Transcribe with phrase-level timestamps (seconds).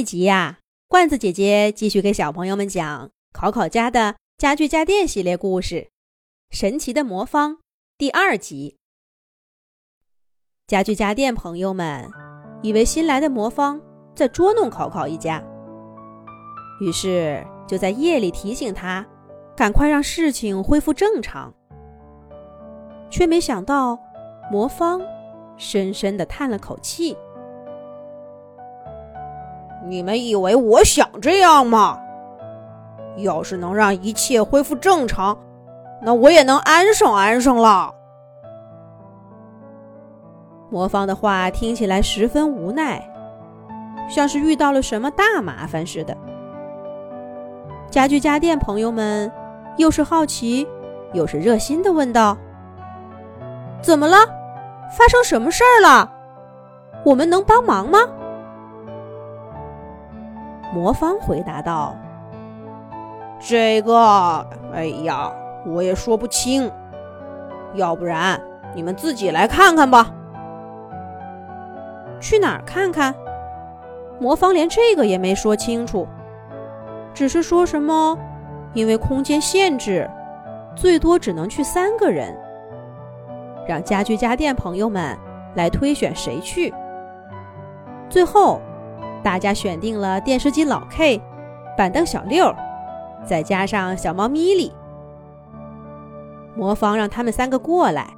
[0.00, 5.76] 这集呀，罐子姐姐继续给小朋友们讲考考家的家具家电系列故事
[6.50, 7.56] 《神奇的魔方》
[7.98, 8.78] 第二集。
[10.66, 12.10] 家具家电朋友们
[12.62, 13.78] 以为新来的魔方
[14.16, 15.44] 在捉弄考考一家，
[16.80, 19.06] 于是就在夜里提醒他，
[19.54, 21.52] 赶快让事情恢复正常。
[23.10, 23.98] 却没想到，
[24.50, 25.02] 魔方
[25.58, 27.14] 深深的叹了口气。
[29.86, 31.98] 你们以为我想这样吗？
[33.16, 35.36] 要是能让一切恢复正常，
[36.00, 37.92] 那我也能安生安生了。
[40.70, 43.02] 魔方的话听起来十分无奈，
[44.08, 46.16] 像是遇到了什么大麻烦似的。
[47.90, 49.30] 家具家电朋友们
[49.76, 50.66] 又是好奇
[51.12, 52.38] 又是热心的问道
[53.82, 54.16] ：“怎么了？
[54.96, 56.08] 发生什么事儿了？
[57.04, 57.98] 我们能帮忙吗？”
[60.72, 61.96] 魔方回答道
[63.40, 65.32] ：“这个，哎呀，
[65.66, 66.70] 我也说不清。
[67.74, 68.40] 要不然
[68.74, 70.12] 你们自己来看看吧。
[72.20, 73.14] 去哪儿看看？”
[74.20, 76.06] 魔方连这个也没说清楚，
[77.12, 78.16] 只是说什么
[78.72, 80.08] 因为空间限制，
[80.76, 82.38] 最多只能去三个人，
[83.66, 85.18] 让家具家电朋友们
[85.56, 86.72] 来推选谁去。
[88.08, 88.60] 最后。
[89.22, 91.20] 大家选定了电视机老 K、
[91.76, 92.54] 板凳小六，
[93.24, 94.72] 再加上小猫咪咪。
[96.56, 98.08] 魔方让他们三个过来，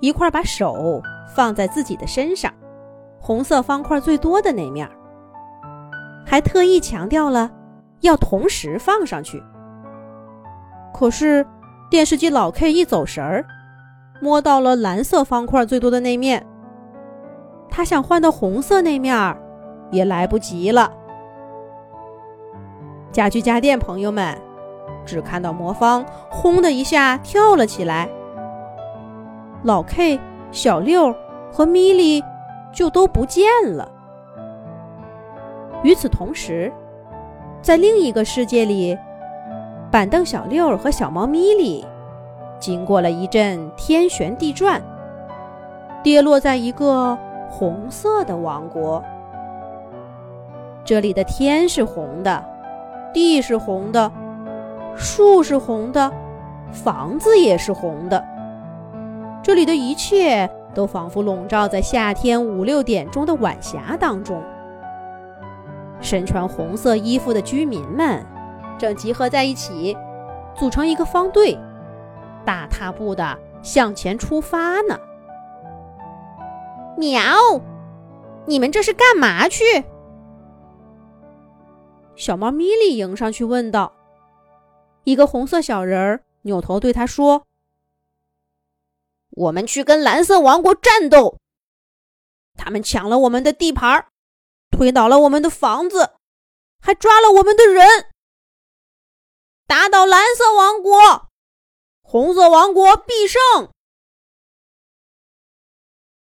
[0.00, 1.00] 一块把手
[1.34, 2.52] 放在自己的身上，
[3.20, 4.88] 红色方块最多的那面，
[6.24, 7.50] 还特意强调了
[8.00, 9.42] 要同时放上去。
[10.92, 11.46] 可是
[11.88, 13.44] 电视机老 K 一走神儿，
[14.20, 16.44] 摸到了蓝色方块最多的那面，
[17.70, 19.40] 他想换到红色那面儿。
[19.90, 20.92] 也来不及了。
[23.12, 24.36] 家具家电朋友们
[25.04, 28.08] 只看到魔方轰的一下跳了起来，
[29.62, 30.20] 老 K、
[30.50, 31.14] 小六
[31.50, 32.22] 和米莉
[32.72, 33.90] 就都不见了。
[35.82, 36.72] 与此同时，
[37.62, 38.98] 在另一个世界里，
[39.90, 41.86] 板凳小六和小猫咪莉
[42.58, 44.82] 经过了一阵天旋地转，
[46.02, 47.16] 跌落在一个
[47.48, 49.02] 红色的王国。
[50.86, 52.44] 这里的天是红的，
[53.12, 54.12] 地是红的，
[54.96, 56.12] 树是红的，
[56.70, 58.24] 房子也是红的。
[59.42, 64.40] 这里的一切都仿佛笼罩在夏天五六点钟的晚霞当中。
[66.00, 68.24] 身穿红色衣服的居民们
[68.78, 69.96] 正集合在一起，
[70.54, 71.58] 组成一个方队，
[72.44, 74.96] 大踏步的向前出发呢。
[76.96, 77.20] 喵！
[78.44, 79.64] 你们这是干嘛去？
[82.16, 83.94] 小猫咪莉迎上去问道
[85.04, 87.46] ：“一个红色小人儿扭头对他说
[89.30, 91.38] ：‘我们去跟蓝色王国战斗。
[92.54, 94.08] 他们抢了我们的地盘，
[94.70, 96.14] 推倒了我们的房子，
[96.80, 97.86] 还抓了我们的人。
[99.66, 101.28] 打倒蓝色王国，
[102.00, 103.70] 红色王国必胜！’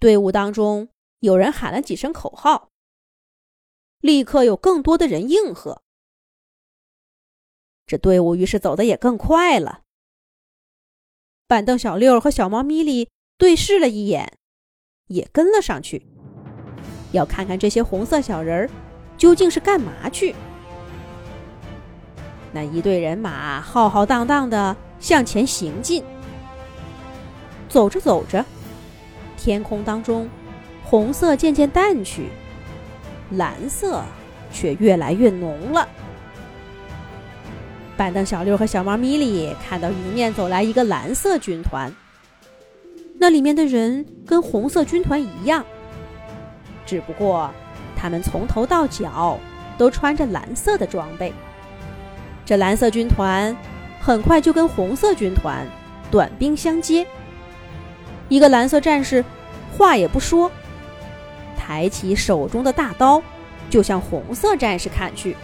[0.00, 0.88] 队伍当中
[1.20, 2.70] 有人喊了几声口号。”
[4.00, 5.82] 立刻有更多的人应和，
[7.86, 9.82] 这队伍于是走的也更快了。
[11.46, 13.08] 板凳小六和小猫咪咪
[13.38, 14.36] 对视了一眼，
[15.06, 16.06] 也跟了上去，
[17.12, 18.70] 要看看这些红色小人儿
[19.16, 20.34] 究竟是干嘛去。
[22.52, 26.02] 那一队人马浩浩荡荡的向前行进，
[27.68, 28.44] 走着走着，
[29.36, 30.28] 天空当中
[30.84, 32.28] 红色渐渐淡去。
[33.30, 34.02] 蓝色
[34.52, 35.88] 却越来越浓了。
[37.96, 41.90] 板凳小六和小猫咪咪看到迎面走来一个蓝色军团，
[43.18, 45.64] 那里面的人跟红色军团一样，
[46.84, 47.50] 只不过
[47.96, 49.38] 他们从头到脚
[49.78, 51.32] 都穿着蓝色的装备。
[52.44, 53.56] 这蓝色军团
[54.00, 55.66] 很快就跟红色军团
[56.10, 57.06] 短兵相接。
[58.28, 59.24] 一个蓝色战士
[59.76, 60.50] 话也不说。
[61.66, 63.20] 抬起手中的大刀，
[63.68, 65.36] 就向红色战士砍去。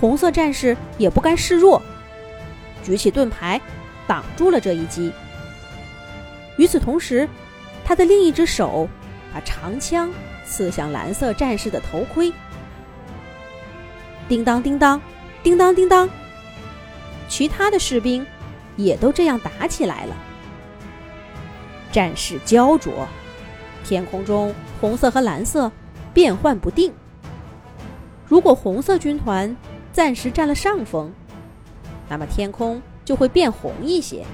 [0.00, 1.80] 红色战士也不甘示弱，
[2.82, 3.60] 举起盾牌
[4.08, 5.12] 挡住了这一击。
[6.56, 7.28] 与此同时，
[7.84, 8.88] 他的另一只手
[9.32, 10.10] 把长枪
[10.44, 12.32] 刺向蓝色战士的头盔。
[14.28, 15.00] 叮当叮当，
[15.40, 16.10] 叮当叮当，
[17.28, 18.26] 其他的士兵
[18.74, 20.16] 也都这样打起来了。
[21.92, 23.06] 战事焦灼。
[23.88, 25.72] 天空中，红色和蓝色
[26.12, 26.92] 变幻不定，
[28.26, 29.56] 如果红色军团
[29.94, 31.10] 暂时占了上风，
[32.06, 34.24] 那么天空就会变红一些；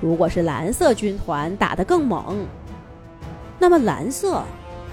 [0.00, 2.46] 如果是蓝色军团打得更猛，
[3.58, 4.42] 那么蓝色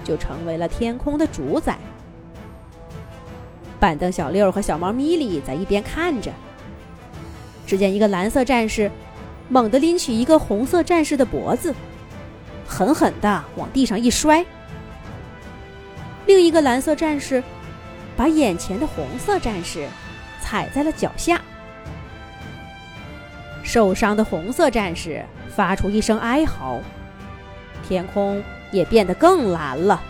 [0.04, 1.78] 就成为了天空的主宰。
[3.80, 6.30] 板凳小六和小猫咪咪在一边看着，
[7.66, 8.90] 只见一个蓝色战士
[9.48, 11.74] 猛地拎起一个红色战士的脖子，
[12.66, 14.44] 狠狠的往地上一摔。
[16.26, 17.42] 另一个蓝色战士
[18.16, 19.86] 把眼前的红色战士
[20.42, 21.40] 踩在了脚下，
[23.62, 25.24] 受伤的红色战士
[25.54, 26.80] 发出一声哀嚎，
[27.86, 28.42] 天空
[28.72, 30.02] 也变得更蓝了。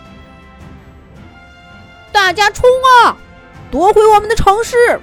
[2.11, 2.67] 大家冲
[3.03, 3.15] 啊，
[3.69, 4.99] 夺回我们的城市！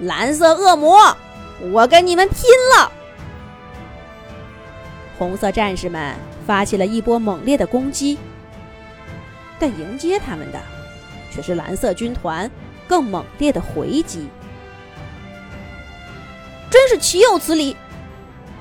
[0.00, 1.16] 蓝色恶魔，
[1.70, 2.40] 我跟你们拼
[2.76, 2.90] 了！
[5.22, 8.18] 红色战士们发起了一波猛烈的攻击。
[9.56, 10.60] 但迎接他们的，
[11.30, 12.50] 却是蓝色军团
[12.88, 14.26] 更猛烈的回击。
[16.68, 17.76] 真是岂有此理！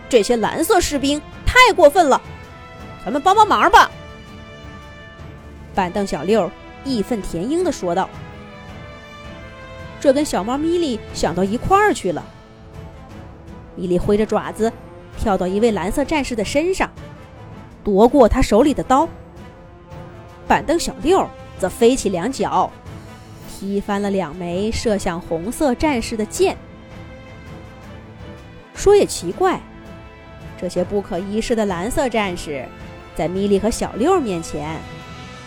[0.07, 2.21] 这些蓝色士兵太过分了，
[3.03, 3.89] 咱们帮帮忙吧！
[5.73, 6.51] 板凳小六
[6.83, 8.07] 义愤填膺的说道。
[9.99, 12.23] 这跟小猫咪莉想到一块儿去了。
[13.75, 14.71] 咪莉挥着爪子，
[15.17, 16.91] 跳到一位蓝色战士的身上，
[17.83, 19.07] 夺过他手里的刀。
[20.47, 21.27] 板凳小六
[21.59, 22.69] 则飞起两脚，
[23.47, 26.57] 踢翻了两枚射向红色战士的箭。
[28.73, 29.61] 说也奇怪，
[30.59, 32.65] 这些不可一世的蓝色战士，
[33.15, 34.79] 在米莉和小六面前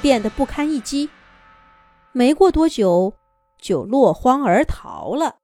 [0.00, 1.10] 变得不堪一击，
[2.12, 3.14] 没过多久
[3.58, 5.38] 就落荒而逃了。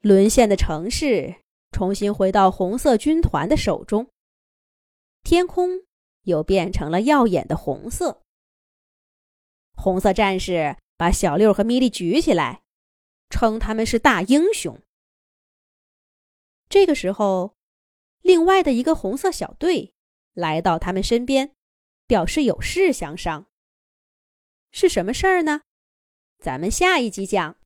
[0.00, 1.36] 沦陷的城市
[1.72, 4.08] 重新回到红色军团的手中，
[5.24, 5.82] 天空。
[6.24, 8.22] 又变成了耀眼的红色。
[9.74, 12.62] 红色战士把小六和米莉举起来，
[13.28, 14.80] 称他们是大英雄。
[16.68, 17.56] 这个时候，
[18.20, 19.92] 另外的一个红色小队
[20.32, 21.56] 来到他们身边，
[22.06, 23.48] 表示有事相商。
[24.70, 25.62] 是什么事儿呢？
[26.38, 27.56] 咱们下一集讲。